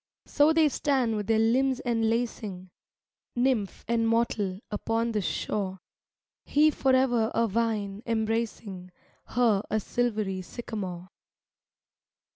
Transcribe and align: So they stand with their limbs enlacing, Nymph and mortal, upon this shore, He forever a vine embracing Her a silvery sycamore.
So 0.25 0.51
they 0.51 0.67
stand 0.67 1.15
with 1.15 1.27
their 1.27 1.37
limbs 1.37 1.79
enlacing, 1.85 2.71
Nymph 3.35 3.85
and 3.87 4.07
mortal, 4.07 4.59
upon 4.71 5.11
this 5.11 5.25
shore, 5.27 5.79
He 6.43 6.71
forever 6.71 7.29
a 7.35 7.47
vine 7.47 8.01
embracing 8.07 8.89
Her 9.25 9.61
a 9.69 9.79
silvery 9.79 10.41
sycamore. 10.41 11.09